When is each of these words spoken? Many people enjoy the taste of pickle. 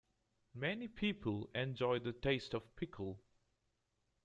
Many 0.55 0.87
people 0.87 1.47
enjoy 1.53 1.99
the 1.99 2.11
taste 2.11 2.55
of 2.55 2.75
pickle. 2.75 3.21